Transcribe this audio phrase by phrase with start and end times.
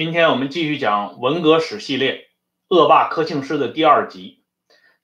[0.00, 2.28] 今天我们继续讲文革史系列
[2.74, 4.42] 《恶霸柯庆施》的第二集。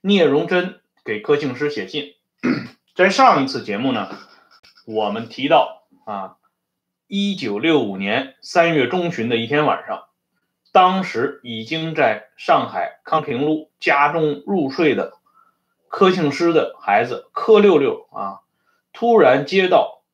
[0.00, 2.14] 聂荣臻给柯庆施写信。
[2.94, 4.08] 在上一次节目呢，
[4.86, 6.36] 我们提到啊，
[7.08, 10.04] 一九六五年三月中旬的一天晚上，
[10.72, 15.18] 当时已经在上海康平路家中入睡的
[15.88, 18.40] 柯庆施的孩子柯六六啊，
[18.94, 20.04] 突然接到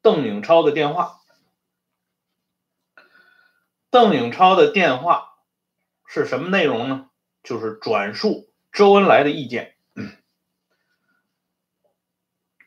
[0.00, 1.17] 邓颖超的电话。
[3.90, 5.36] 邓颖超的电话
[6.06, 7.08] 是什么内容呢？
[7.42, 9.76] 就是转述周恩来的意见。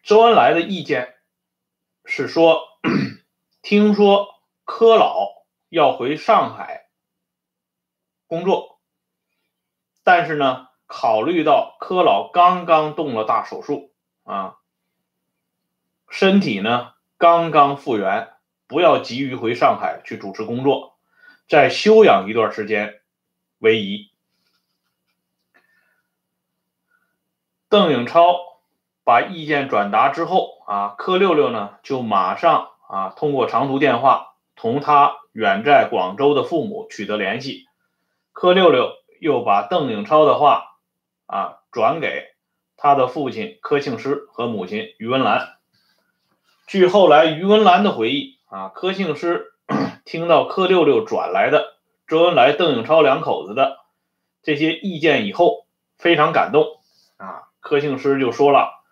[0.02, 1.16] 周恩来的意见
[2.06, 2.62] 是说，
[3.62, 5.30] 听说柯老
[5.70, 6.90] 要回上海
[8.26, 8.80] 工作，
[10.04, 13.94] 但是呢，考虑到柯老刚刚动了大手术
[14.24, 14.58] 啊，
[16.10, 18.34] 身体呢刚刚复原，
[18.66, 20.91] 不要急于回上海去主持工作。
[21.52, 23.02] 再休养一段时间
[23.60, 24.10] 为宜。
[27.68, 28.38] 邓颖超
[29.04, 37.66] 把意见转达之后啊，柯六六呢就马上啊通过长途电话同他远在广州的父母取得联系。
[38.32, 40.78] 柯六六又把邓颖超的话
[41.26, 42.28] 啊转给
[42.78, 45.58] 他的父亲柯庆施和母亲于文兰。
[46.66, 49.51] 据后来于文兰的回忆啊，柯庆施。
[50.12, 53.80] 听到柯六六转来的周恩来、邓颖超两口子的
[54.44, 55.66] 这些意见以后，
[55.98, 56.82] 非常感动
[57.16, 57.48] 啊。
[57.62, 58.84] 柯庆施就说了：“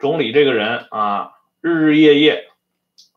[0.00, 2.50] 总理这个人啊，日日夜夜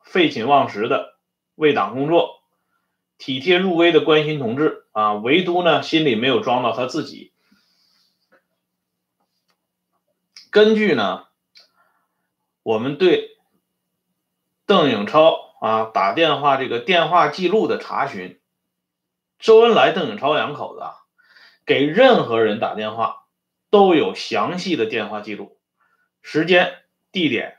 [0.04, 1.16] 废寝忘食的
[1.56, 2.42] 为党工作，
[3.18, 7.32] 体贴入微的关心同志啊，唯独呢心里没有装到他自己。”
[10.52, 11.28] 根据呢，
[12.64, 13.38] 我们对
[14.66, 15.45] 邓颖超。
[15.60, 18.40] 啊，打电话这个电话记录的查询，
[19.40, 20.94] 周恩来、邓颖超两口子啊，
[21.66, 23.26] 给任何人打电话
[23.70, 25.58] 都有详细的电话记录，
[26.22, 27.58] 时间、地点、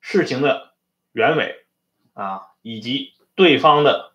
[0.00, 0.72] 事情的
[1.12, 1.66] 原委
[2.14, 4.12] 啊，以及对方的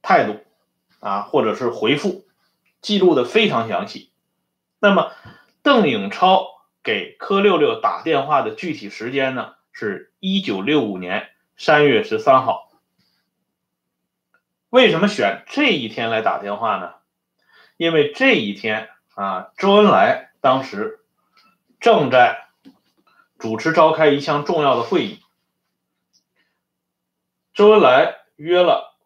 [0.00, 0.40] 态度
[1.00, 2.24] 啊，或者是回复，
[2.80, 4.10] 记录的非常详细。
[4.80, 5.12] 那么，
[5.62, 6.48] 邓颖超
[6.82, 11.28] 给柯六六打电话的具体时间呢，是一九六五年。
[11.64, 12.72] 三月十三号，
[14.68, 16.94] 为什么选这一天来打电话呢？
[17.76, 21.04] 因为这一天啊，周恩来当时
[21.78, 22.48] 正在
[23.38, 25.22] 主持召开一项重要的会议。
[27.54, 28.98] 周恩来约了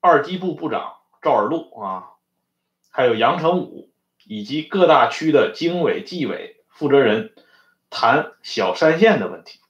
[0.00, 2.10] 二机部部长赵尔陆啊，
[2.90, 3.90] 还有杨成武
[4.26, 7.34] 以及各大区的经委、纪委负责人
[7.88, 9.60] 谈小山县的问题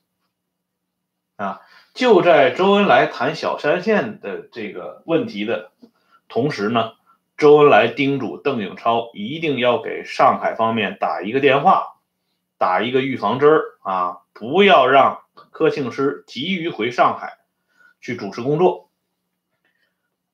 [1.36, 1.60] 啊。
[1.92, 5.70] 就在周恩来谈小山县的这个问题的
[6.28, 6.92] 同时呢，
[7.36, 11.96] 周恩来叮嘱邓颖超一定要给上海方面打一个电话，
[12.58, 17.38] 打一个预防针儿啊，不要让柯庆施急于回上海
[18.00, 18.88] 去主持工作。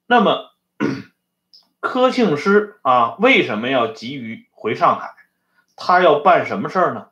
[0.06, 0.52] 那么，
[1.80, 5.14] 柯庆施啊，为什么要急于回上海？
[5.74, 7.08] 他要办什么事儿呢？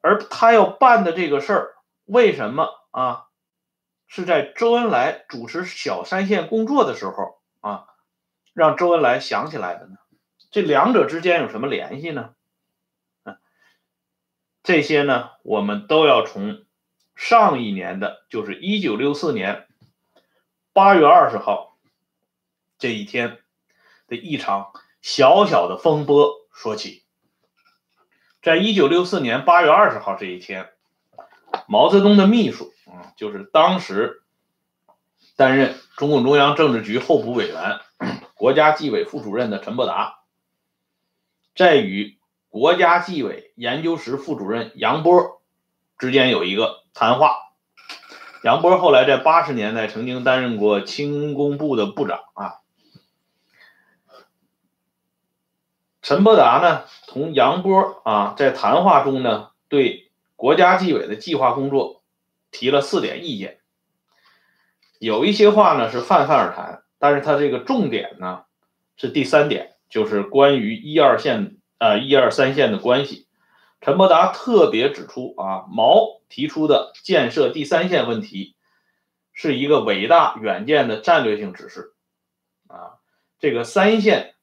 [0.00, 1.74] 而他要办的这个事儿，
[2.06, 3.26] 为什么啊？
[4.14, 7.86] 是在周恩来主持小山县工作的时候啊，
[8.52, 9.96] 让周恩来想起来的呢？
[10.50, 12.34] 这两者之间有什么联系呢？
[14.62, 16.66] 这些呢，我们都要从
[17.16, 19.66] 上一年的，就是一九六四年
[20.74, 21.78] 八月二十号
[22.78, 23.38] 这一天
[24.08, 27.02] 的一场小小的风波说起。
[28.42, 30.70] 在一九六四年八月二十号这一天，
[31.66, 32.71] 毛泽东的秘书。
[32.92, 34.22] 啊，就是当时
[35.34, 37.80] 担任中共中央政治局候补委员、
[38.34, 40.18] 国家纪委副主任的陈伯达，
[41.56, 42.18] 在与
[42.50, 45.40] 国家纪委研究室副主任杨波
[45.96, 47.36] 之间有一个谈话。
[48.44, 52.56] 杨波后来在八十年代曾经担任过轻工部的部长啊。
[56.02, 62.01] 陈伯达呢，同杨波啊在谈话中呢，对国家纪委的计划工作。
[62.52, 63.58] 提了四点意见，
[65.00, 68.44] 有一些话呢是泛泛而谈，但是他这个重点呢
[68.96, 73.26] 是第三点，就是关于一二线啊一二三线的关系。
[73.80, 78.54] 陈伯达特别指出啊，毛提出的建设第三线问题
[79.32, 81.94] 是一个伟大远见的战略性指示
[82.68, 83.00] 啊，
[83.40, 84.36] 这个三线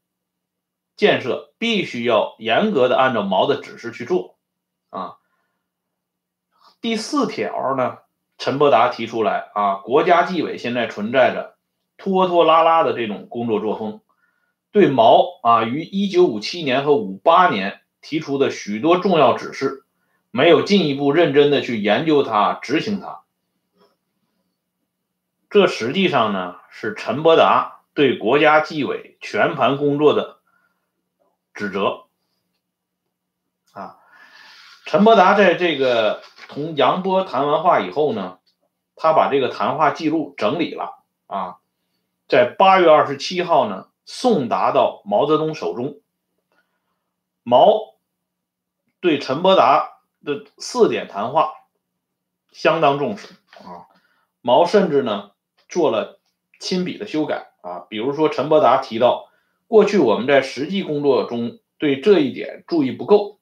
[0.98, 4.38] 建设必须要严格的按照毛的指示去做
[4.90, 5.16] 啊。
[6.82, 7.98] 第四条呢，
[8.38, 11.58] 陈伯达提出来啊，国家纪委现在存在着
[11.98, 14.02] 拖拖拉拉的这种工作作风，
[14.72, 19.84] 对毛啊于1957年和58年提出的许多重要指示，
[20.32, 23.22] 没有进一步认真的去研究它、执行它。
[25.50, 30.38] 这实际上呢是陈伯达对国家纪委全盘工作的
[31.54, 32.06] 指责。
[33.74, 33.98] 啊，
[34.86, 38.40] 陈伯达在这个同杨波谈完话以后呢，
[38.98, 41.60] 他把这个谈话记录整理了啊，
[42.28, 46.02] 在八月二十七号呢送达到毛泽东手中。
[47.44, 47.96] 毛
[49.00, 51.54] 对陈伯达的四点谈话
[52.52, 53.30] 相当重视
[53.64, 53.88] 啊，
[54.42, 55.32] 毛甚至呢。
[55.72, 56.20] 做了
[56.60, 59.30] 亲笔的修改啊，比如说陈伯达提到，
[59.68, 63.39] 过去我们在实际工作中对这一点注意不够。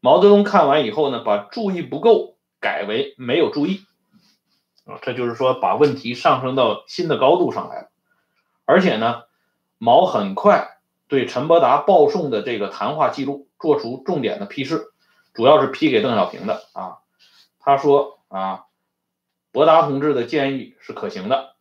[0.00, 3.82] 毛泽东看完以后呢，把注意不够改为没有注意
[4.84, 7.90] 啊，这就是说把问题上升到新的高度上来了。
[8.64, 9.22] 而且呢，
[9.78, 14.92] 毛很快对陈伯达报送的这个谈话记录做出重点的批示，
[15.34, 16.98] 主要是批给邓小平的啊。
[17.58, 18.64] 他说啊。
[19.52, 21.56] 伯达同志的建议是可行的，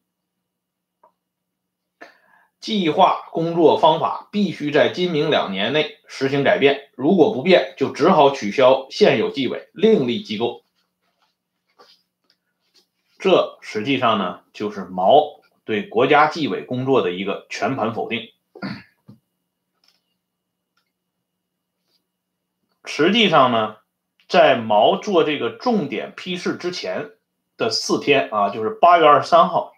[2.60, 10.64] 计划工作方法必须在今明两年内实行改变，如果不变，就只好取消现有纪委，另立机构。
[13.20, 18.34] 这实际上呢，就是毛对国家纪委工作的一个全盘否定。
[22.84, 23.78] 实际上呢，
[24.28, 27.12] 在毛做这个重点批示之前。
[27.60, 29.74] 的四天啊，就是八月二十三号，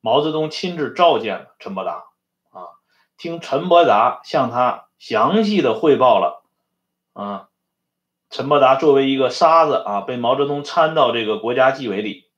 [0.00, 2.04] 毛泽东亲自召见了陈伯达
[2.50, 2.78] 啊，
[3.18, 6.44] 听陈伯达向他详细的汇报了
[7.12, 7.48] 啊，
[8.30, 12.28] 陈伯达作为一个沙子啊，被毛泽东参到这个国家纪委里，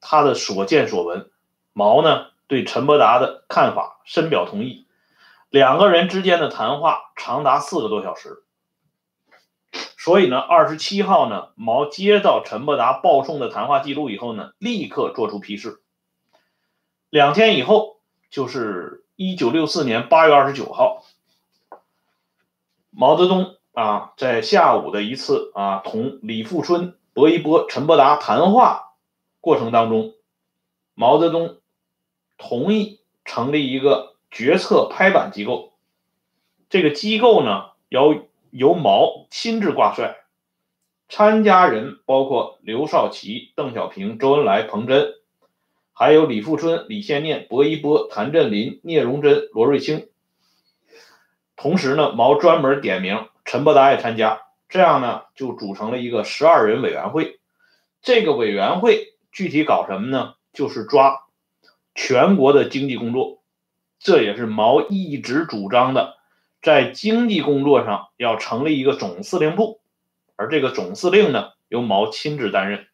[0.00, 1.30] 他的所见所闻，
[1.72, 4.88] 毛呢对陈伯达的看法深表同意，
[5.48, 8.42] 两个人之间的谈话长达四个多小时。
[9.96, 15.82] 所以呢，二十七号呢，毛接到陈伯达报送的谈话记录以后呢，立刻作出批示。
[17.10, 21.04] 两天以后，就是一九六四年八月二十九号，
[22.92, 28.92] 毛泽东啊，在下午的一次啊同李富春、薄一波、陈伯达谈话
[29.40, 30.14] 过程当中，
[30.94, 31.56] 毛泽东
[32.38, 35.72] 同意成立一个决策拍板机构。
[36.70, 38.14] 这个机构呢，要。
[38.54, 40.14] 由毛亲自挂帅，
[41.08, 45.14] 参加人包括刘少奇、邓小平、周恩来、彭真，
[45.94, 50.10] 还有李富春、李先念、薄一波、谭震林、聂荣臻、罗瑞卿。
[51.62, 57.38] 同时呢，毛专门点名陈伯达也参加，这样呢就组成了一个十二人委员会。
[58.00, 60.34] 这个委员会具体搞什么呢？
[60.52, 61.22] 就是抓
[61.94, 63.44] 全国的经济工作，
[64.00, 66.16] 这也是毛一直主张的。
[66.60, 69.80] 在经济工作上要成立一个总司令部，
[70.34, 72.88] 而这个总司令呢由毛亲自担任。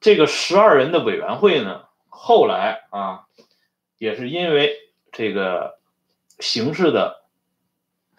[0.00, 3.24] 这个十二人的委员会呢，后来啊
[3.98, 4.72] 也是因为
[5.12, 5.78] 这个
[6.38, 7.22] 形势的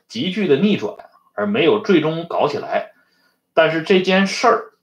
[0.08, 0.96] 急剧的逆转
[1.34, 2.94] 而没有最终搞起来。
[3.54, 4.74] 但是这件事儿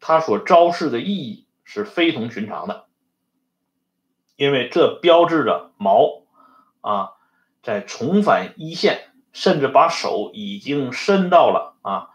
[0.00, 2.86] 它所昭示的意义是非同寻常的，
[4.36, 6.22] 因为这标志着毛
[6.80, 7.12] 啊。
[7.60, 12.08] 在重返一线，甚至把手已经伸到了啊！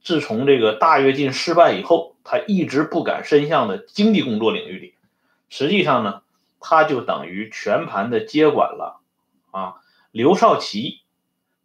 [0.00, 4.94] 自从这个大跃进失败以后，他一直不敢伸向的经济工作领域里，
[5.50, 6.22] 实际上呢，
[6.58, 9.00] 他就等于全盘的接管了
[9.50, 9.74] 啊！
[10.10, 11.02] 刘少奇、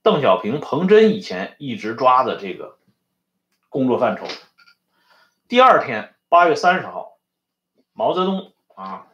[0.03, 2.77] 邓小平、彭真以前一直抓的这个
[3.69, 4.27] 工作范畴。
[5.47, 7.17] 第二天，八月三十号，
[7.93, 9.07] 毛泽东啊，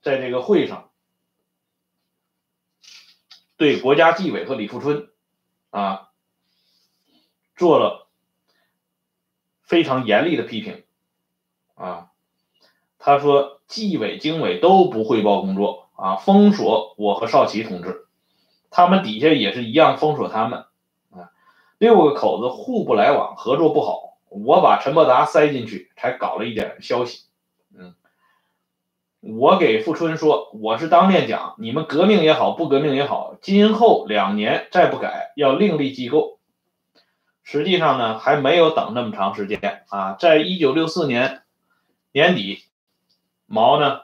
[0.00, 0.90] 在这个会上。
[3.56, 5.08] 对国家纪委和李富春，
[5.70, 6.10] 啊，
[7.56, 8.06] 做了
[9.62, 10.84] 非常严厉的批评，
[11.74, 12.12] 啊，
[13.00, 18.05] 他说纪委、经委都不汇报工作，啊，封锁我和少奇同志，
[18.76, 20.66] 他们底下也是一样封锁他们，
[21.10, 21.32] 啊，
[21.78, 27.24] 六个口子互不来往，合作不好，我把陈伯达塞进去，才搞了一点消息。
[27.74, 27.94] 嗯
[29.22, 36.38] 我给富春说，我是当面讲，你们革命也好，不革命也好，今后两年再不改，要另立机构。
[37.44, 41.40] 实际上呢，还没有等那么长时间啊，在一九六四年
[42.12, 42.64] 年底，
[43.46, 44.02] 毛呢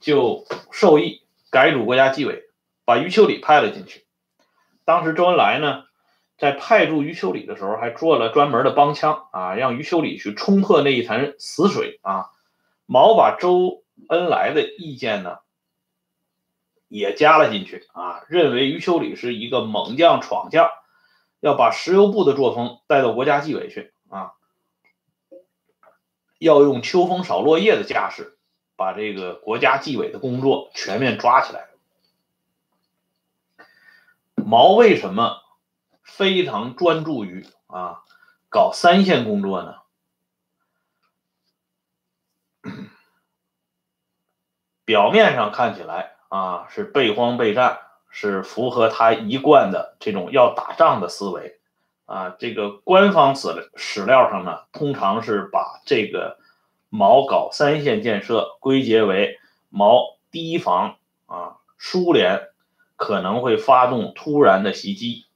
[0.00, 2.44] 就授意改组国家纪委，
[2.86, 4.03] 把余秋里派了进去。
[4.84, 5.84] 当时周恩来呢，
[6.36, 12.30] 在派驻余秋里的时候，还做了专门的帮腔啊，让余秋里去冲破那一潭死水啊。
[12.86, 15.38] 毛把周恩来的意见呢，
[16.88, 20.68] 也加了进去啊，认为余秋里是一个猛将闯将，
[21.40, 24.32] 要把石油部的作风带到国家纪委去啊，
[26.38, 28.36] 要用秋风扫落叶的架势，
[28.76, 31.68] 把这个国家纪委的工作全面抓起来。
[34.46, 35.42] 毛为什么
[36.02, 38.02] 非常专注于啊
[38.50, 39.76] 搞三线工作呢？
[44.84, 51.58] 表面上看起来啊是备荒备战，是符合他一贯的这种要打仗的思维
[52.04, 52.36] 啊。
[52.38, 56.38] 这个官方史史料上呢，通常是把这个
[56.90, 62.50] 毛搞三线建设归结为毛提防啊苏联
[62.96, 65.26] 可能会发动突然的袭击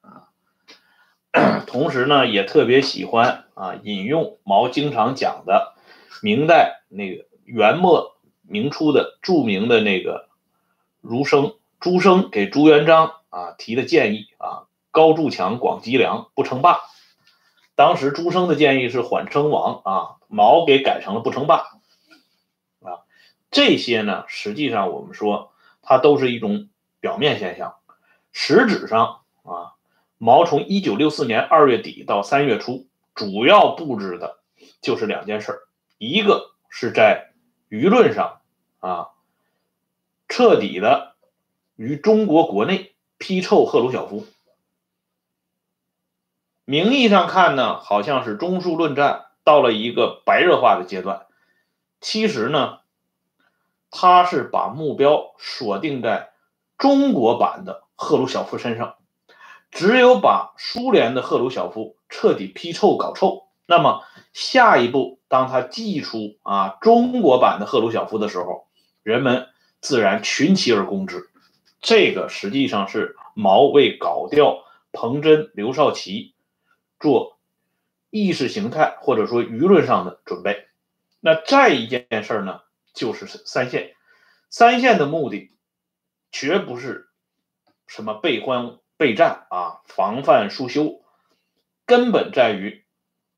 [0.00, 0.28] 啊。
[1.66, 5.74] 同时呢，也特别喜欢啊引用毛经常讲的
[6.22, 8.12] 明代那个元末。
[8.46, 10.28] 明初的著名的那个
[11.00, 16.80] 儒生朱生给朱元璋啊提的建议啊，高筑墙，广积粮，不称霸。
[17.74, 21.80] 当时朱生的建议是缓称王啊，毛给改成了不称霸
[22.82, 23.08] 啊。
[23.50, 26.68] 这些呢，实际上我们说它都是一种
[27.04, 27.74] 表面现象，
[28.32, 29.76] 实质上啊，
[30.16, 34.38] 毛从一九六四年二月底到三月初，主要布置的
[34.80, 35.66] 就是两件事
[35.98, 37.30] 一个是在。
[37.70, 38.40] 舆论上
[38.78, 39.08] 啊，
[40.28, 41.16] 彻底的
[41.74, 44.26] 与中国国内批臭赫鲁晓夫。
[46.64, 51.26] 名义上看呢，好像是中苏论战到了一个白热化的阶段，
[52.00, 52.78] 其实呢，
[53.90, 56.33] 他是把目标锁定在
[56.78, 58.96] 中国版的赫鲁晓夫身上。
[59.70, 64.02] 只有把苏联的赫鲁晓夫彻底批臭、搞臭，那么
[64.32, 65.20] 下一步。
[65.26, 68.68] 当他祭出啊中国版的赫鲁晓夫的时候，
[69.02, 69.48] 人们
[69.80, 71.28] 自然群起而攻之。
[71.80, 74.62] 这个实际上是毛为搞掉
[74.92, 76.36] 彭真、刘少奇
[77.00, 77.38] 做
[78.10, 80.68] 意识形态或者说舆论上的准备。
[81.18, 82.60] 那再一件事呢，
[82.94, 83.96] 就是三线。
[84.50, 85.50] 三线的目的
[86.34, 87.10] 绝不是
[87.86, 91.00] 什么备荒备战啊，防范疏修，
[91.86, 92.82] 根本在于。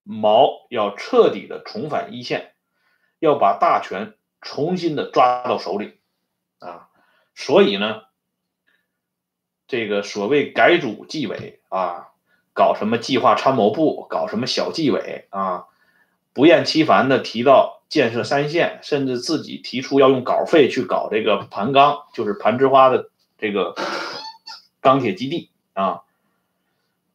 [0.09, 2.55] 毛要彻底的重返一线，
[3.19, 5.99] 要把大权重新的抓到手里，
[6.61, 6.91] 啊，
[7.35, 8.03] 所以呢，
[9.67, 12.13] 这个所谓改组纪委啊，
[12.55, 15.67] 搞什么计划参谋部，搞什么小纪委啊，
[16.33, 23.75] 不厌其烦的提到建设三线，甚至自己提出要用稿费去搞这个盘钢，就是盘枝花的这个
[24.81, 26.03] 钢铁基地啊，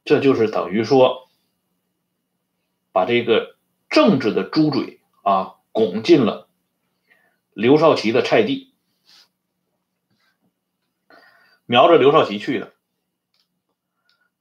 [0.06, 1.28] 这就是等于说。
[2.94, 3.56] 把这个
[3.90, 6.50] 政治的猪嘴啊拱进了
[7.54, 8.74] 刘少奇的菜地，
[11.66, 12.74] 瞄着刘少奇去的。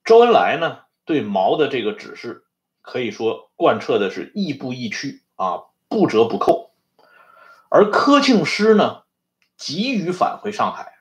[0.03, 2.43] 周恩来呢，对毛的这个指示
[2.83, 6.71] 可以说贯彻的是亦步亦趋啊，不折不扣。
[7.69, 9.03] 而柯庆施呢，
[9.59, 10.95] 急于返回上海，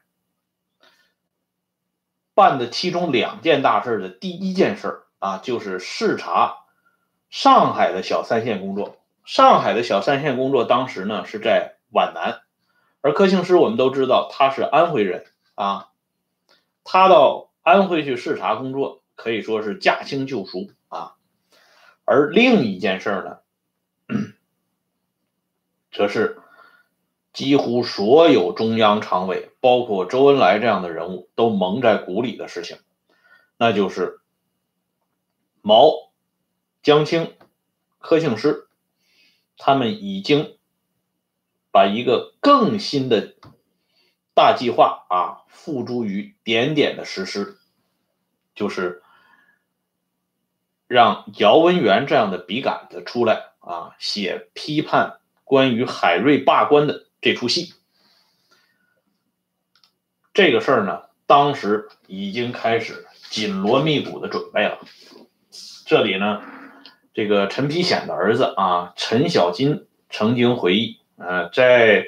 [2.34, 6.65] 办的其中两件大事的第一件事啊，就是视察。
[7.29, 12.41] 上海的小三线工作，上海的小三线工作当时呢是在皖南，
[13.01, 15.89] 而柯庆施我们都知道他是安徽人啊，
[16.84, 21.13] 他到安徽去视察工作可以说是驾轻就熟啊。
[22.03, 23.38] 而另一件事呢，
[25.91, 26.39] 则是
[27.34, 32.77] 几乎所有中央常委，包括周恩来这样的人物都蒙在鼓里的事情，
[33.58, 34.19] 那就是
[35.62, 36.10] 毛。
[36.81, 37.36] 江青、
[38.00, 38.69] 柯庆施，
[39.58, 40.58] 他们已经
[41.72, 43.36] 把一个更新的
[44.34, 47.58] 大计划啊付诸于点点的实施，
[48.55, 49.03] 就是
[50.88, 55.19] 让姚文元这样的笔杆子出来啊，写批判
[55.50, 57.74] 关于海瑞罢官的这出戏。
[60.32, 64.77] 这个事儿呢，当时已经开始紧锣密鼓的准备了。
[65.88, 66.44] 这里呢。
[67.12, 72.06] 这个陈丕显的儿子啊，陈小金曾经回忆，呃，在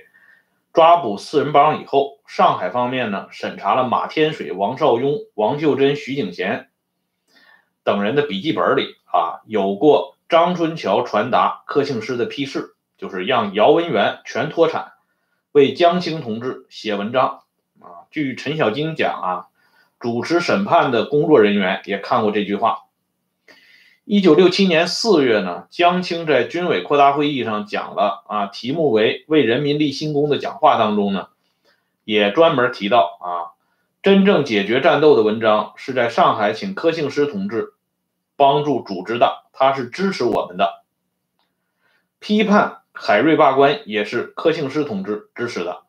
[0.72, 6.70] 抓捕四人帮以后，上海方面呢审查了马天水、王绍庸、王秀珍、徐景贤
[7.84, 14.92] 等人的笔记本里啊，有过张春桥传达柯庆施的批示，就是让姚文元全脱产，
[15.54, 17.42] 为江青同志写文章
[17.80, 18.06] 啊。
[18.12, 19.48] 据陈小金讲啊，
[20.00, 22.84] 主持审判的工作人员也看过这句话。
[24.06, 31.30] 一九六七年四月呢，江青在军委扩大会议上讲了啊，题目为“为人民立新功”的讲话当中呢，
[32.04, 33.58] 也专门提到啊，
[34.04, 37.74] 真正解决战斗的文章是在上海请柯庆施同志
[38.36, 40.84] 帮助组织的，他是支持我们的。
[42.20, 45.84] 批判海瑞罢官也是柯庆施同志支持的。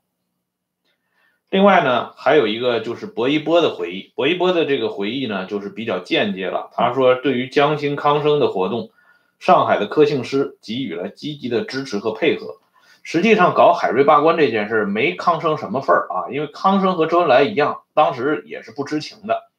[1.50, 4.12] 另外呢，还有一个就是薄一波的回忆。
[4.14, 6.70] 薄一波的这个回忆呢，就是比较间接了。
[6.72, 8.90] 他说，对于江青康生的活动，
[9.38, 12.56] 上海的柯庆施给予了积极的支持和配合。
[13.02, 19.50] 实际上，搞海瑞罢官这件事没康生什么份儿啊，因为康生和周恩来一样，当时也是不知情的。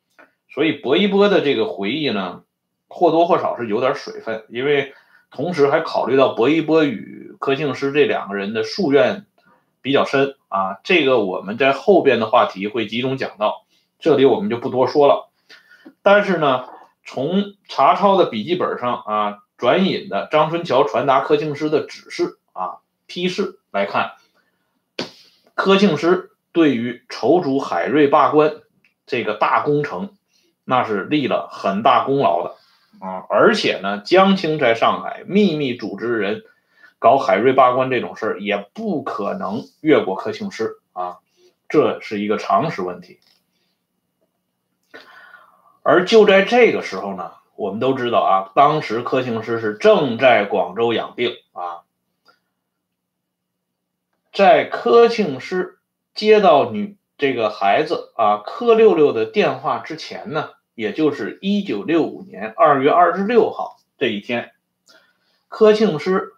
[0.50, 2.42] 所以，薄一波的这个回忆呢，
[2.88, 4.94] 或多或少是有点水分，因为
[5.34, 9.26] 同时还考虑到薄一波与柯庆施这两个人的夙愿
[9.82, 10.36] 比较深。
[10.48, 13.66] 啊，这个我们在后边的话题会集中讲到，
[13.98, 15.32] 这里我们就不多说了。
[16.04, 16.66] 但是呢，
[17.04, 24.12] 从查抄的笔记本上啊转引的张春桥传达柯庆施的指示啊批示来看，
[25.56, 28.54] 柯庆施对于筹组海瑞罢官
[29.08, 30.14] 这个大工程，
[30.66, 32.56] 那是立了很大功劳的
[33.04, 33.28] 啊。
[33.30, 36.44] 而且呢，江青在上海秘密组织人。
[37.00, 41.18] 搞海瑞罢官这种事儿也不可能越过柯庆施啊，
[41.68, 43.20] 这是一个常识问题。
[45.82, 51.82] 而就在这个时候呢，我们都知道啊，当时柯庆施是正在广州养病啊。
[54.32, 55.80] 在柯庆施
[56.16, 64.54] 接到女这个孩子啊柯六六的电话之前呢，也就是一九六五年二月二十六号这一天，
[65.48, 66.32] 柯庆施。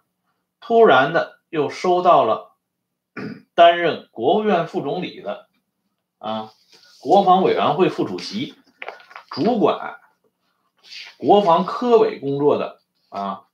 [0.58, 2.56] 突然的又收到了
[3.54, 5.48] 担任国务院副总理的
[6.18, 6.52] 啊
[6.98, 8.56] 国防委员会副主席，
[9.30, 10.00] 主管
[11.18, 13.46] 国防科委工作的啊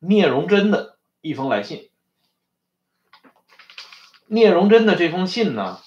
[0.00, 1.90] 聂荣臻的一封来信。
[4.26, 5.80] 聂荣臻的这封信呢，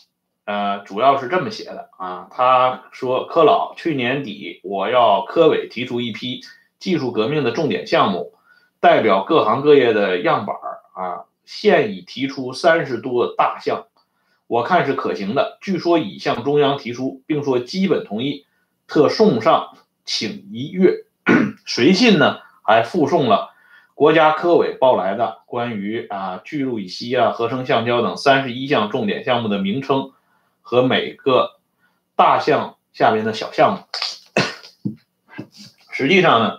[0.46, 6.42] 呃，主要是这么写的啊，他说：“柯老，去年底我要科委提出一批
[6.80, 8.34] 技术革命的重点项目。”
[8.80, 13.86] 代表各行各业的样板儿啊，现已提出三十多大项，
[14.46, 15.58] 我看是可行的。
[15.62, 18.46] 据说已向中央提出，并说基本同意，
[18.88, 21.06] 特送上请一阅。
[21.66, 23.56] 随信呢，还附送了
[23.96, 30.12] 国家科委报来的关于啊聚氯乙烯啊、合成橡胶等三十一项重点项目的名称
[30.66, 31.60] 和每个
[32.18, 35.46] 大项下面的小项目。
[35.92, 36.58] 实际上呢。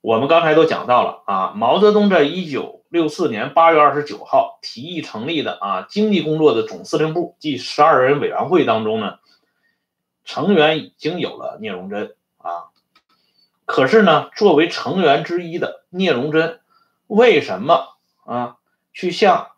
[0.00, 9.18] 我们刚才都讲到了啊，毛泽东在一九六四年八月二十九号提议成立的啊经济工作的总司令部即十二人委员会当中呢，
[10.24, 12.70] 成员已经有了聂荣臻啊，
[13.66, 16.60] 可是呢，作为成员之一的聂荣臻，
[17.08, 18.56] 为什么啊
[18.94, 19.50] 去向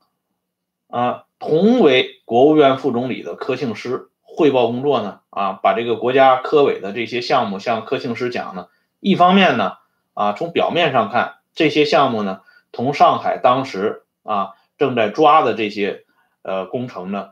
[0.88, 5.20] 啊同为国务院副总理的柯庆施汇报工作呢？
[5.30, 8.68] 啊，把这个国家科委的这些项目向柯庆施讲呢？
[9.00, 9.80] 一方面呢。
[10.12, 16.04] 啊，从表面上看，这些项目呢，同上海当时啊正在抓的这些
[16.42, 17.30] 呃工程呢，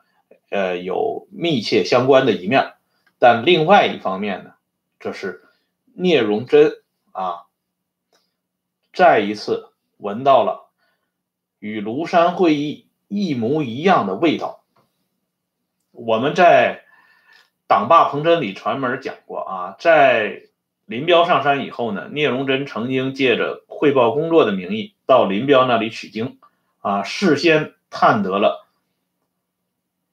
[0.49, 2.73] 呃有密切相关的一面。
[3.18, 4.53] 但另外一方面呢，
[5.01, 5.44] 这是
[5.92, 6.73] 聂荣臻
[7.12, 7.42] 啊
[8.94, 9.68] 再一次
[9.99, 10.71] 闻到了
[11.59, 14.62] 与庐山会议一模一样的味道。
[15.90, 16.85] 我们在
[17.66, 20.44] 党霸彭真里传门讲过啊，在。
[20.88, 26.38] 林彪上山以后呢，聂荣臻曾经借着汇报工作的名义到林彪那里取经，
[26.81, 28.66] 啊，事先探得了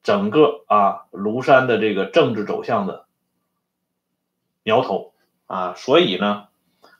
[0.02, 3.06] 整个啊庐山的这个政治走向的
[4.62, 5.14] 苗头
[5.46, 6.48] 啊，所以呢，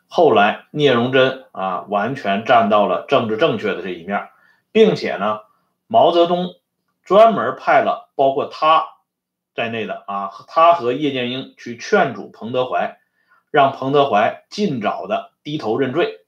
[0.09, 4.31] 后来聂荣臻啊完全站到了政治正确的这一面，
[4.73, 5.41] 并且呢，
[5.87, 6.55] 毛泽东
[7.03, 8.87] 专门派了包括他
[9.55, 12.99] 在内的啊，他和叶剑英去劝阻彭德怀。
[13.53, 16.27] 让彭德怀尽早的低头认罪，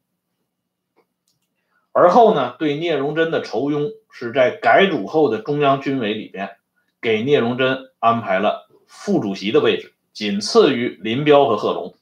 [1.93, 6.57] 而后呢，对聂荣臻的仇庸是在改组后的中央军委里边，
[7.03, 11.95] 给聂荣臻安排了副主席的位置，仅次于林彪和贺龙。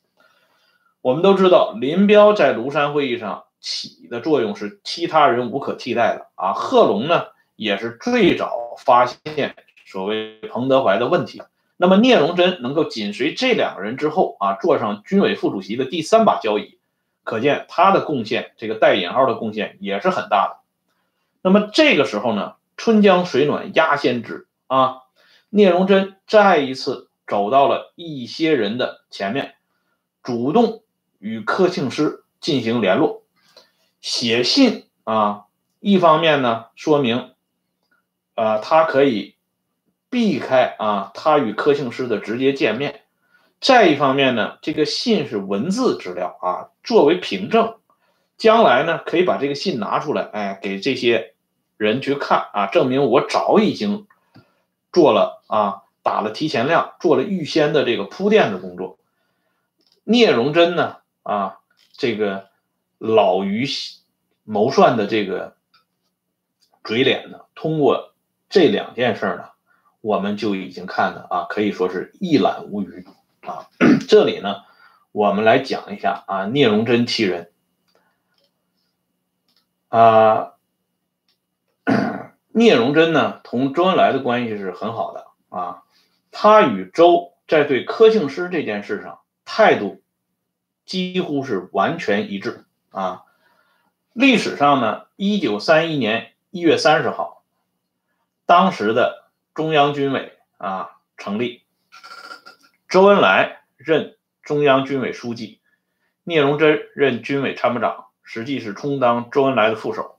[1.01, 6.53] 我们都知道，林彪在庐山会议上起的作用是其他人无可替代的啊。
[6.53, 11.43] 贺龙呢，也是最早发现所谓彭德怀的问题。
[11.79, 16.79] 那么聂荣臻能够紧随这两个人之后啊，坐上军委副主席的第三把交椅，
[17.23, 20.61] 可见他的贡献，这个带引号的贡献也是很大的。
[21.43, 25.03] 那么这个时候呢，春江水暖鸭先知啊，
[25.51, 29.55] 聂荣臻再一次走到了一些人的前面，
[30.23, 30.83] 主动
[31.19, 33.23] 与柯庆施进行联络，
[34.01, 35.45] 写信啊，
[35.79, 37.33] 一方面呢说明，
[38.37, 39.35] 呃，他可以
[40.09, 43.03] 避开啊他与柯庆施的直接见面，
[43.61, 47.75] 再一方面呢，这个信是文字资料啊，作为凭证，
[48.39, 51.35] 将来呢可以把这个信拿出来，哎，给这些
[51.77, 54.07] 人去看啊，证明我早已经
[54.93, 55.83] 做了啊。
[56.07, 58.97] 打了提前量，做了预先的这个铺垫的工作。
[60.05, 61.59] 聂荣臻呢，啊，
[61.95, 62.49] 这个
[62.99, 63.67] 老于
[64.45, 65.57] 谋算的这个
[66.85, 68.15] 嘴脸呢，通过
[68.49, 69.51] 这两件事呢，
[70.01, 73.05] 我们就已经看的啊，可以说是一览无余
[73.41, 73.69] 啊。
[74.09, 74.63] 这里呢，
[75.13, 77.51] 我们来讲一下啊，聂荣臻其人
[79.89, 80.53] 啊，
[82.53, 85.83] 聂荣臻呢，同周恩来的关系是很好的啊。
[86.31, 90.03] 他与周在对柯庆施这件事上态度
[90.85, 93.25] 几乎是完全一致啊。
[94.13, 97.36] 历史上呢，一九三一年一月三十号，
[98.47, 101.63] 当时的中央军委啊成立，
[102.89, 105.61] 周恩来任中央军委书记，
[106.23, 110.19] 聂荣臻任军委参谋长，实际是充当周恩来的副手。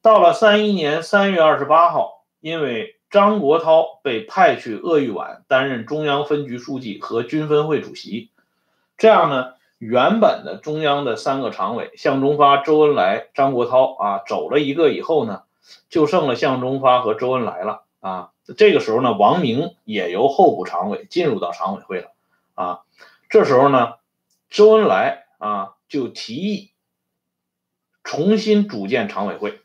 [0.00, 8.30] 到了三一年三月二十八号，因为张国焘被派去鄂豫皖担任中央分局书记和军分会主席，
[8.96, 15.42] 这样呢，原本的中央的三个常委向忠发、周恩来、张国焘啊走了一个以后呢，
[15.88, 18.32] 就剩了向忠发和周恩来了啊。
[18.56, 22.12] 这个时候呢，王明也由候补常委进入到常委会了
[22.54, 22.82] 啊。
[23.28, 23.94] 这时候呢，
[24.48, 26.72] 周恩来啊就提议
[28.02, 29.60] 重新组建常委会，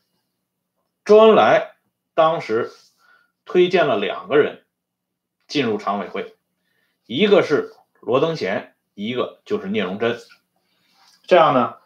[1.04, 1.76] 周恩来
[2.14, 2.72] 当时。
[3.46, 4.64] 推荐了两个人
[5.46, 6.34] 进入常委会，
[7.04, 10.18] 一个是罗登贤，一个就是聂荣臻。
[11.26, 11.76] 这样呢，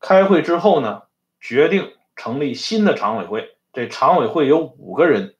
[0.00, 1.04] 开会之后呢，
[1.38, 3.55] 决定成立新的常委会。
[3.76, 5.36] 这常委会有五个人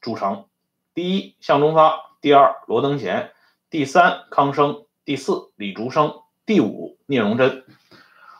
[0.00, 0.46] 组成：
[0.92, 3.28] 第一，向忠发；第二，罗登贤；
[3.70, 7.64] 第三，康生；第四，李竹生；第五，聂荣臻。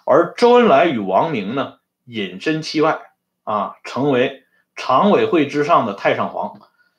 [0.05, 3.13] 而周恩来与王明呢，隐身其外
[3.45, 4.43] 啊，成为。
[4.75, 6.59] 常委会之上的太上皇，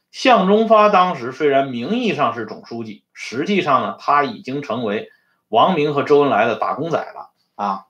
[0.09, 5.09] 向忠发当时虽然名义上是总书记，实际上呢，他已经成为
[5.49, 7.87] 王明和周恩来的打工仔了啊。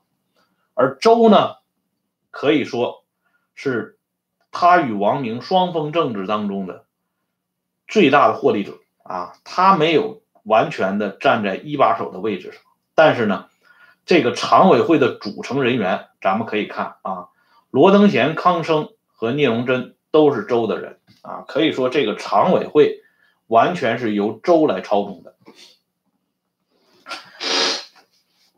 [0.72, 1.58] 而周呢，
[2.32, 3.03] 可以说
[3.54, 3.98] 是
[4.50, 6.84] 他与王明双峰政治当中的
[7.86, 9.34] 最大的获利者啊。
[9.44, 12.60] 他没有完全的站在一把手的位置上，
[12.94, 13.48] 但是呢，
[14.06, 17.28] 这个常委会的组成人员，咱们可以看啊，
[17.70, 18.90] 罗登贤、康生。
[19.16, 23.00] 和聂荣臻都是周的人啊，可以说这个常委会
[23.46, 25.36] 完全是由周来操纵的。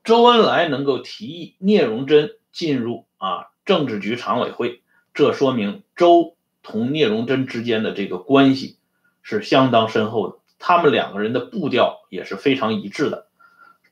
[0.03, 4.83] 周恩来能够提议聂荣臻进入啊政治局常委会，
[5.16, 8.79] 这说明周同聂荣臻之间的这个关系
[9.22, 13.26] 是相当深厚的，他们两个人的步调也是非常一致的。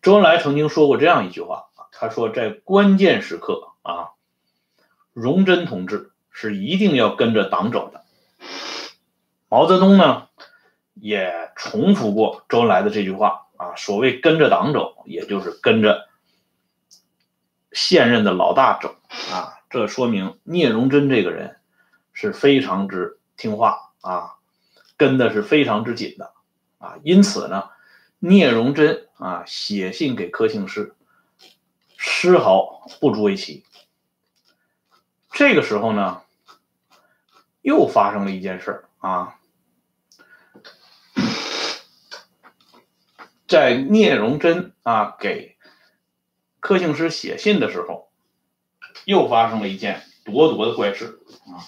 [0.02, 4.10] 周恩来曾经说过这样一句话，他说在关键时刻啊，
[5.12, 6.12] 荣臻同志。
[6.36, 8.02] 是一定要跟着党走的。
[9.48, 10.26] 毛泽东呢，
[10.94, 16.08] 也重复过周恩来的这句话啊，所谓跟着党走，也就是跟着
[17.70, 18.96] 现任的老大走
[19.32, 19.53] 啊。
[19.74, 21.56] 这说明聂荣臻这个人
[22.12, 24.36] 是非常之听话啊，
[24.96, 26.32] 跟的是非常之紧的
[26.78, 26.98] 啊。
[27.02, 27.70] 因此呢，
[28.20, 30.94] 聂荣臻啊写信给柯庆施，
[31.98, 33.64] 丝毫不足为奇。
[35.32, 36.22] 这个时候呢。
[37.62, 39.36] 又发生了一件事啊，
[43.48, 45.56] 在聂荣臻啊给
[46.60, 48.12] 柯庆施写信的时候，
[49.04, 51.60] 又发生了一件夺夺的怪事啊！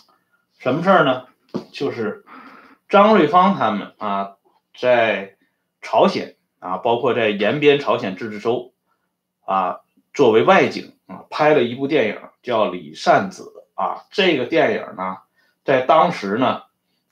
[0.59, 1.27] 什么事儿呢？
[1.73, 2.25] 就是
[2.89, 4.37] 张瑞芳他们啊，
[4.79, 5.37] 在
[5.81, 8.73] 朝鲜啊，包括在延边朝鲜自治州
[9.45, 9.81] 啊，
[10.13, 15.19] 作为外景啊，拍了一部电影叫《李善子》啊，这个电影呢。
[15.65, 16.63] 在当时呢，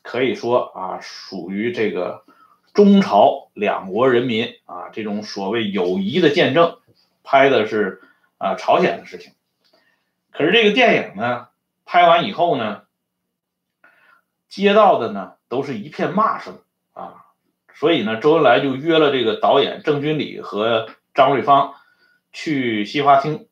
[0.02, 2.24] 可以说啊，属于这个
[2.72, 6.78] 中朝两国人民啊这种所谓友谊的见证，
[7.22, 8.02] 拍的是
[8.38, 9.32] 啊朝鲜的事情。
[10.34, 11.48] 可是这个电影呢，
[11.86, 12.82] 拍完以后呢，
[14.48, 16.60] 接到的呢都是一片骂声
[16.92, 17.24] 啊，
[17.72, 21.74] 所以呢，周恩来就约了这个导演郑君里和张瑞芳
[22.32, 23.48] 去西花厅。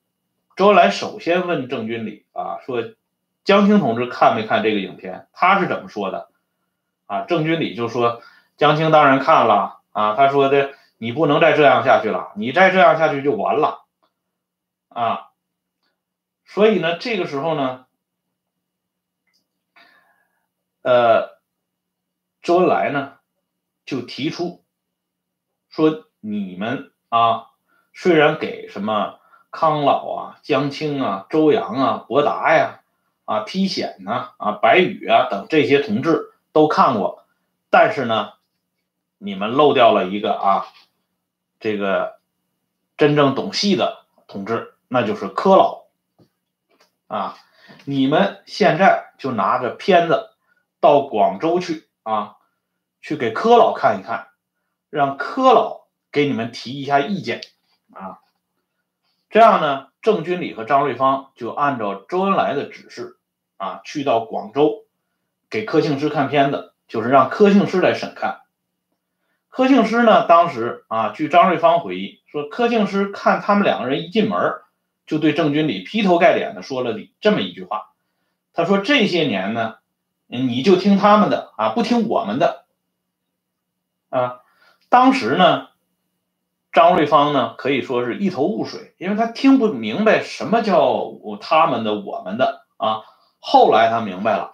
[0.56, 2.92] 周恩来首先问郑君里啊说。
[3.44, 5.26] 江青同志看没看这个影片？
[5.32, 6.28] 他是怎么说的？
[7.06, 8.22] 啊，郑军礼就说
[8.56, 10.14] 江青当然看了啊。
[10.14, 13.82] 他说的，你不能再这样下去了，你再这样下去就完了
[14.90, 15.31] 啊！
[16.54, 17.86] 所以呢，这个时候呢，
[20.82, 21.38] 呃，
[22.42, 23.14] 周恩来呢
[23.86, 24.62] 就提出
[25.70, 27.46] 说：“你们啊，
[27.94, 29.18] 虽然给什么
[29.50, 32.82] 康老啊、江青啊、周扬啊、伯达呀、
[33.24, 37.24] 啊丕显呐、啊白羽啊等这些同志都看过，
[37.70, 38.34] 但是呢，
[39.16, 40.66] 你们漏掉了一个啊。”
[41.58, 42.18] 这个
[42.98, 45.81] 真正懂戏的同志，那就是柯老
[47.12, 47.36] 啊！
[47.84, 50.30] 你们现在就拿着片子
[50.80, 52.36] 到广州去啊，
[53.02, 54.28] 去给柯老看一看，
[54.88, 57.42] 让柯老给你们提一下意见
[57.92, 58.18] 啊。
[59.28, 63.18] 这样呢，郑军礼和张瑞芳就按照周恩来的指示
[63.58, 64.86] 啊，去到广州
[65.50, 68.40] 给柯庆施看片子，就是让柯庆施来审看。
[69.50, 70.26] 柯庆施呢？
[70.26, 74.61] 当时啊，据张瑞芳回忆说，柯庆施看他们两个人一进门，
[75.12, 77.92] 就对郑军礼劈头盖脸的说了这么一句话。
[78.54, 79.74] 他说：“这些年呢，
[80.26, 82.64] 你就听他们的啊，不听我们的。”
[84.08, 84.40] 啊，
[84.88, 85.68] 当时呢，
[86.72, 93.02] 张瑞芳呢可以说是一头雾水，因为他听不明白什么叫他们的、我们的啊。
[93.38, 94.52] 后来他明白了。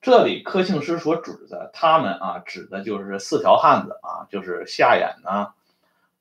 [0.00, 5.54] 这里柯庆施所指的他们啊，指的就是四条汉子啊，就是夏衍呐、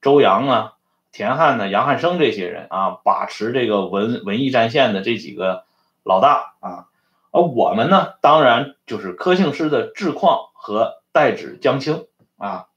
[0.01, 0.73] 周扬啊、
[1.17, 5.65] 田汉呢、杨汉生这些人啊，把持这个文文艺战线的这几个
[6.03, 6.85] 老大啊。
[7.31, 12.05] 而我们呢，当然就是柯庆施的智矿和代指江青
[12.37, 12.67] 啊。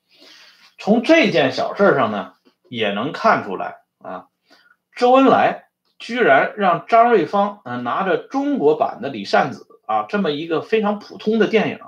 [0.79, 2.33] 从这件小事上呢，
[2.70, 4.29] 也能看出来啊，
[4.96, 5.66] 周恩来
[5.98, 9.66] 居然让张瑞芳嗯拿着中国版的李善子。
[9.85, 11.79] 啊，这么一个非常普通的电影，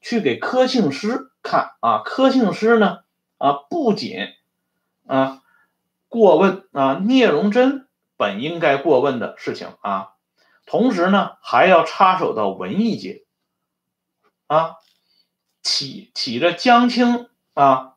[0.00, 2.98] 去给柯庆施看啊，柯庆施呢，
[3.38, 4.16] 啊，不仅
[5.06, 5.38] 啊
[6.12, 10.10] 过问啊聂荣臻本应该过问的事情啊，
[10.66, 13.24] 同时呢还要插手到文艺界
[14.46, 14.76] 啊，
[15.62, 17.94] 起起着江青啊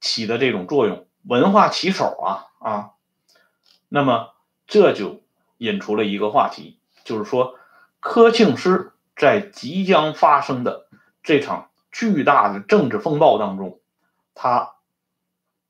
[0.00, 2.90] 起的这种作用，文化旗手啊啊，
[3.88, 4.34] 那么
[4.66, 5.22] 这就
[5.58, 7.58] 引出了一个话题，就是说。
[8.06, 10.88] 柯庆施在即将发生的
[11.22, 13.80] 这场巨大的政治风暴当中，
[14.34, 14.73] 他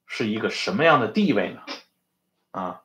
[0.07, 1.63] 是一个什么样的地位呢？
[2.51, 2.83] 啊，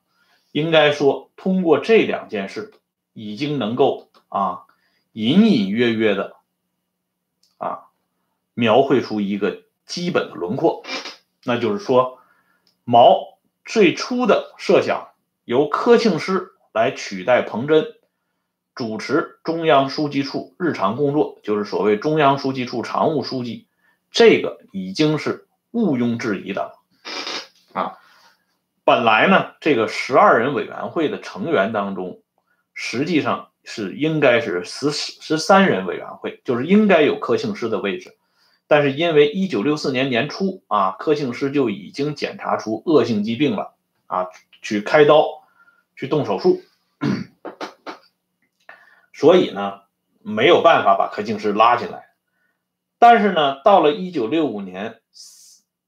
[0.51, 2.71] 应该说，通过这两件事，
[3.13, 4.63] 已经能够啊
[5.11, 6.35] 隐隐约约的
[7.57, 7.89] 啊
[8.53, 10.83] 描绘出一个基本的轮廓，
[11.43, 12.19] 那就是说，
[12.83, 15.09] 毛最初的设想
[15.45, 17.95] 由柯庆施来取代彭真。
[18.75, 23.67] 主持中央书记处日常工作，就是所谓中央书记处常务书记，
[24.09, 26.78] 这个已经是毋庸置疑的
[27.73, 27.97] 啊。
[28.83, 32.23] 本来呢，这个十二人委员会的成员当中，
[32.73, 38.17] 实际上是应该是十十三人委员会，就是应该有柯庆施的位置，
[38.67, 43.75] 但是因为一九六四年年初啊，柯庆施就已经检查出恶性疾病了
[44.07, 44.27] 啊，
[44.63, 45.43] 去开刀，
[45.95, 46.63] 去动手术。
[49.13, 49.81] 所以呢，
[50.21, 52.07] 没有办法把柯庆施拉进来。
[52.97, 55.01] 但是呢，到了一九六五年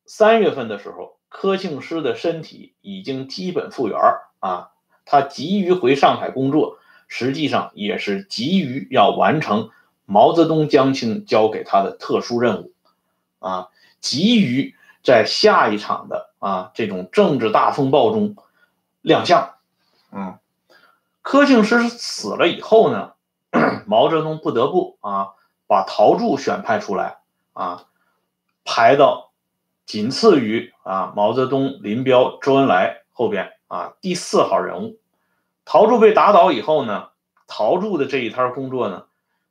[0.06, 3.98] 三月份的时候，柯庆施的身体已经基本复原
[4.39, 4.72] 啊，
[5.06, 9.70] 他急于回上海工作，实际上也是急于要完成
[10.06, 12.74] 毛泽东、江青交给他的特殊任务
[13.39, 13.70] 啊，
[14.02, 18.36] 急于在下一场的啊这种政治大风暴中
[19.02, 19.56] 亮相。
[20.12, 20.38] 嗯，
[21.22, 23.13] 柯庆施死了以后呢？
[23.88, 25.30] 毛泽东不得不啊，
[25.65, 27.20] 把陶铸选派出来
[27.54, 27.86] 啊，
[28.65, 29.31] 排到
[29.91, 35.01] 仅次于啊毛泽东、林彪、周恩来后边啊第四号人物。
[35.65, 37.10] 陶铸被打倒以后呢，
[37.45, 39.08] 陶铸的这一摊工作呢，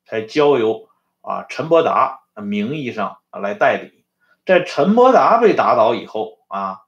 [0.06, 0.88] 才交由
[1.20, 4.02] 啊陈伯达名义上来代理。
[4.46, 6.84] 在陈伯达被打倒以后啊，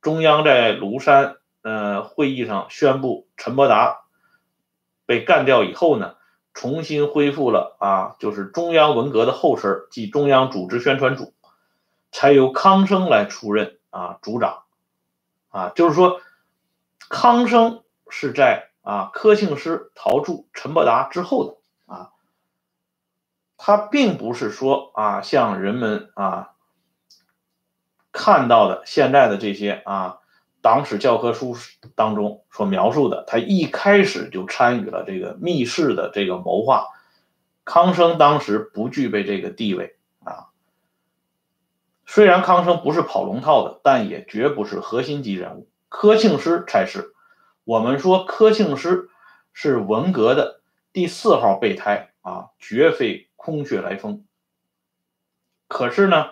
[0.00, 4.00] 中央在庐山呃会议上宣布陈伯达
[5.04, 6.14] 被干掉以后呢。
[6.52, 11.32] 重新恢复了啊，就是中央文革的后身，即中央组织宣传组，
[12.12, 14.62] 才由康生来出任啊组长，
[15.48, 16.20] 啊，就是说，
[17.08, 22.10] 康生是在啊柯庆施、陶铸、陈伯达之后的啊，
[23.56, 26.50] 他并不是说啊像人们啊
[28.12, 30.16] 看到的现在的这些啊。
[30.62, 31.56] 党史教科书
[31.94, 36.84] 当中所描述的，他一开始就参与了这个密室的这个谋划。
[37.64, 39.96] 康生当时不具备这个地位，
[42.12, 45.70] 虽然康生不是跑龙套的，但也绝不是核心级人物。
[45.88, 47.14] 柯庆施才是。
[47.62, 49.08] 我们说柯庆施
[49.52, 50.60] 是文革的
[50.92, 54.24] 第四号备胎啊，绝非空穴来风。
[55.68, 56.30] 可是呢，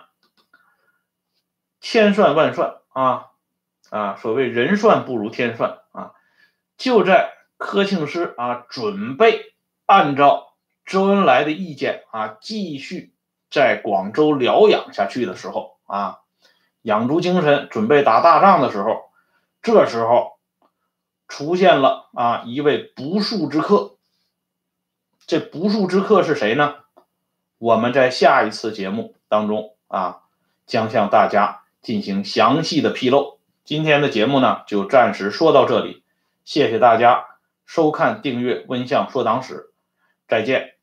[1.79, 3.27] 千算万算啊
[3.89, 6.11] 啊，所谓人算不如天算啊，
[6.75, 9.53] 就在柯庆施啊准备
[9.85, 13.13] 按照周恩来的意见啊继续
[13.49, 16.19] 在广州疗养下去的时候啊，
[16.81, 19.09] 养足精神准备打大仗的时候，
[19.61, 20.37] 这时候
[21.27, 23.95] 出现了啊一位不速之客。
[25.27, 26.75] 这不速之客是谁呢？
[27.59, 30.21] 我们在下一次节目当中啊，
[30.65, 33.39] 将向大家进行详细的披露。
[33.63, 36.03] 今天的节目呢，就暂时说到这里，
[36.45, 37.25] 谢谢大家
[37.65, 39.55] 收看、订阅《温相说党史》，
[40.27, 40.78] 再见。